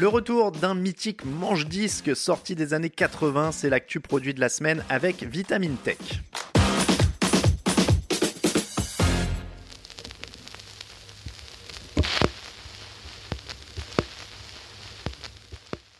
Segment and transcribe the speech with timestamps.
[0.00, 4.84] Le retour d'un mythique manche-disque sorti des années 80, c'est l'actu produit de la semaine
[4.88, 5.98] avec Vitamine Tech.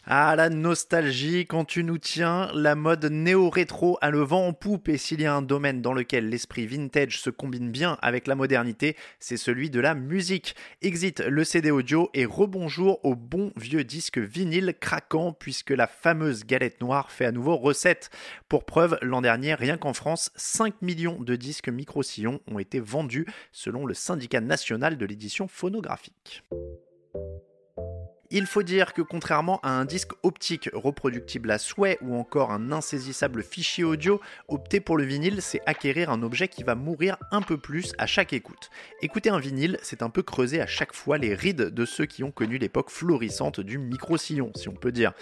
[0.06, 4.90] Ah, la nostalgie quand tu nous tiens, la mode néo-rétro a le vent en poupe
[4.90, 8.34] et s'il y a un domaine dans lequel l'esprit vintage se combine bien avec la
[8.34, 10.56] modernité, c'est celui de la musique.
[10.82, 16.44] Exit le CD audio et rebonjour au bon vieux disque vinyle craquant puisque la fameuse
[16.44, 18.10] galette noire fait à nouveau recette.
[18.50, 23.24] Pour preuve, l'an dernier, rien qu'en France, 5 millions de disques micro-sillons ont été vendus
[23.52, 26.44] selon le syndicat national de l'édition phonographique.
[28.36, 32.72] Il faut dire que contrairement à un disque optique reproductible à souhait ou encore un
[32.72, 37.42] insaisissable fichier audio, opter pour le vinyle, c'est acquérir un objet qui va mourir un
[37.42, 38.70] peu plus à chaque écoute.
[39.02, 42.24] Écouter un vinyle, c'est un peu creuser à chaque fois les rides de ceux qui
[42.24, 45.12] ont connu l'époque florissante du micro-sillon, si on peut dire.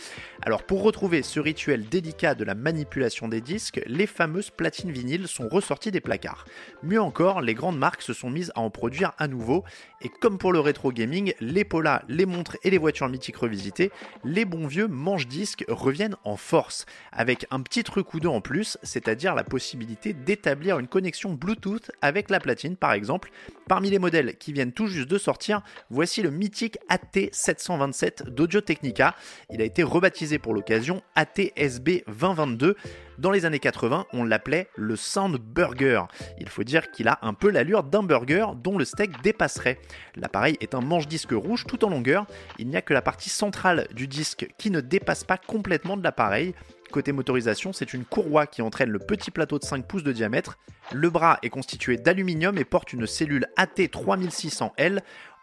[0.41, 5.29] Alors pour retrouver ce rituel délicat de la manipulation des disques, les fameuses platines vinyles
[5.29, 6.47] sont ressorties des placards.
[6.83, 9.65] Mieux encore, les grandes marques se sont mises à en produire à nouveau,
[10.01, 13.91] et comme pour le rétro gaming, les polas, les montres et les voitures mythique revisité,
[14.25, 18.79] les bons vieux manches-disques reviennent en force, avec un petit truc ou deux en plus,
[18.83, 23.31] c'est-à-dire la possibilité d'établir une connexion Bluetooth avec la platine par exemple.
[23.69, 29.15] Parmi les modèles qui viennent tout juste de sortir, voici le mythique AT727 d'Audio Technica.
[29.51, 32.77] Il a été rebaptisé pour l'occasion ATSB 2022.
[33.19, 36.03] Dans les années 80, on l'appelait le Sound Burger.
[36.39, 39.79] Il faut dire qu'il a un peu l'allure d'un burger dont le steak dépasserait.
[40.17, 42.27] L'appareil est un manche-disque rouge tout en longueur.
[42.59, 46.03] Il n'y a que la partie centrale du disque qui ne dépasse pas complètement de
[46.03, 46.55] l'appareil.
[46.91, 50.59] Côté motorisation, c'est une courroie qui entraîne le petit plateau de 5 pouces de diamètre.
[50.93, 55.01] Le bras est constitué d'aluminium et porte une cellule AT3600L.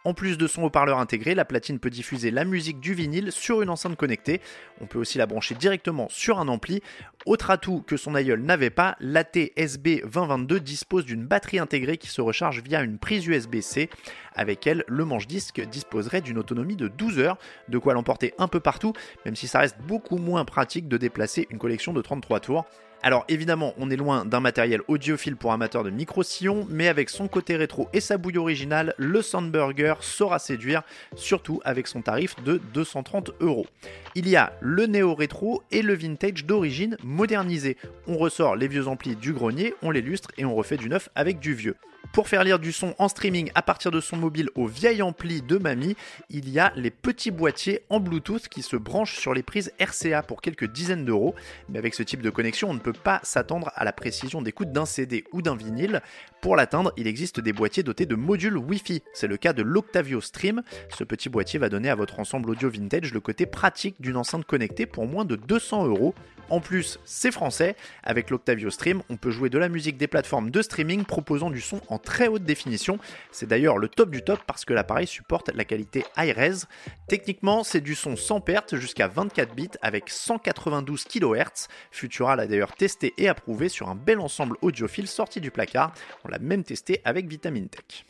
[0.09, 3.61] En plus de son haut-parleur intégré, la platine peut diffuser la musique du vinyle sur
[3.61, 4.41] une enceinte connectée.
[4.81, 6.81] On peut aussi la brancher directement sur un ampli.
[7.27, 12.21] Autre atout que son aïeul n'avait pas, l'AT-SB 2022 dispose d'une batterie intégrée qui se
[12.21, 13.91] recharge via une prise USB-C.
[14.33, 17.37] Avec elle, le manche-disque disposerait d'une autonomie de 12 heures,
[17.67, 18.93] de quoi l'emporter un peu partout,
[19.25, 22.65] même si ça reste beaucoup moins pratique de déplacer une collection de 33 tours.
[23.01, 27.29] Alors évidemment, on est loin d'un matériel audiophile pour amateurs de micro-sillons, mais avec son
[27.29, 30.83] côté rétro et sa bouille originale, le Soundburger saura séduire,
[31.15, 33.67] surtout avec son tarif de 230 euros.
[34.15, 37.77] Il y a le néo-rétro et le vintage d'origine modernisé.
[38.05, 41.09] On ressort les vieux amplis du grenier, on les lustre et on refait du neuf
[41.15, 41.75] avec du vieux.
[42.11, 45.41] Pour faire lire du son en streaming à partir de son mobile au vieil ampli
[45.41, 45.95] de mamie,
[46.29, 50.23] il y a les petits boîtiers en Bluetooth qui se branchent sur les prises RCA
[50.23, 51.35] pour quelques dizaines d'euros.
[51.69, 54.71] Mais avec ce type de connexion, on ne peut pas s'attendre à la précision d'écoute
[54.71, 56.01] d'un CD ou d'un vinyle.
[56.41, 59.03] Pour l'atteindre, il existe des boîtiers dotés de modules Wi-Fi.
[59.13, 60.63] C'est le cas de l'Octavio Stream.
[60.97, 64.45] Ce petit boîtier va donner à votre ensemble audio vintage le côté pratique d'une enceinte
[64.45, 66.15] connectée pour moins de 200 euros.
[66.49, 67.75] En plus, c'est français.
[68.03, 71.61] Avec l'Octavio Stream, on peut jouer de la musique des plateformes de streaming proposant du
[71.61, 72.97] son en très haute définition.
[73.31, 76.65] C'est d'ailleurs le top du top parce que l'appareil supporte la qualité high-res.
[77.07, 81.67] Techniquement, c'est du son sans perte jusqu'à 24 bits avec 192 kHz.
[81.91, 85.93] Futura l'a d'ailleurs testé et approuvé sur un bel ensemble audiophile sorti du placard.
[86.25, 88.05] On l'a même testé avec Vitamin Tech.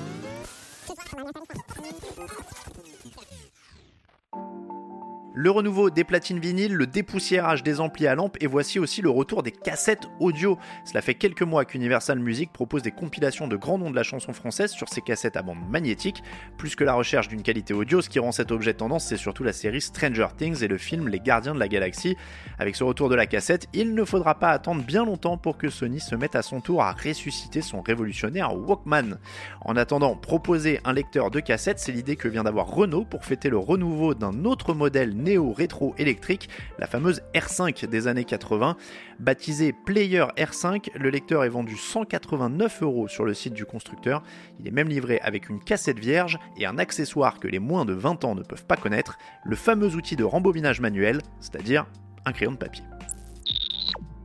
[5.41, 9.09] Le renouveau des platines vinyles, le dépoussiérage des amplis à lampe et voici aussi le
[9.09, 10.57] retour des cassettes audio.
[10.83, 14.33] Cela fait quelques mois qu'Universal Music propose des compilations de grands noms de la chanson
[14.33, 16.23] française sur ces cassettes à bande magnétique.
[16.57, 19.45] Plus que la recherche d'une qualité audio, ce qui rend cet objet tendance, c'est surtout
[19.45, 22.17] la série Stranger Things et le film Les Gardiens de la Galaxie.
[22.57, 25.69] Avec ce retour de la cassette, il ne faudra pas attendre bien longtemps pour que
[25.69, 29.17] Sony se mette à son tour à ressusciter son révolutionnaire Walkman.
[29.61, 33.50] En attendant, proposer un lecteur de cassette, c'est l'idée que vient d'avoir Renault pour fêter
[33.50, 38.75] le renouveau d'un autre modèle néo-rétro électrique, la fameuse R5 des années 80.
[39.19, 44.23] Baptisé Player R5, le lecteur est vendu 189 euros sur le site du constructeur.
[44.59, 47.94] Il est même livré avec une cassette vierge et un accessoire que les moins de
[47.94, 51.86] 20 ans ne peuvent pas connaître, le fameux outil de rembobinage manuel, c'est-à-dire
[52.25, 52.83] un crayon de papier.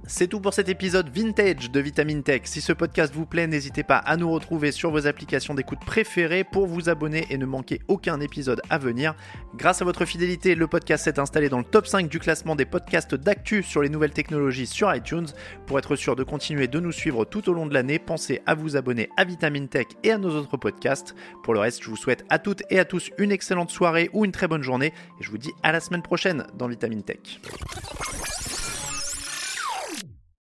[0.07, 2.43] C'est tout pour cet épisode vintage de Vitamine Tech.
[2.45, 6.45] Si ce podcast vous plaît, n'hésitez pas à nous retrouver sur vos applications d'écoute préférées
[6.45, 9.15] pour vous abonner et ne manquer aucun épisode à venir.
[9.57, 12.67] Grâce à votre fidélité, le podcast s'est installé dans le top 5 du classement des
[12.67, 15.29] podcasts d'actu sur les nouvelles technologies sur iTunes.
[15.67, 18.55] Pour être sûr de continuer de nous suivre tout au long de l'année, pensez à
[18.55, 21.15] vous abonner à Vitamine Tech et à nos autres podcasts.
[21.43, 24.27] Pour le reste, je vous souhaite à toutes et à tous une excellente soirée ou
[24.27, 27.41] une très bonne journée et je vous dis à la semaine prochaine dans Vitamine Tech.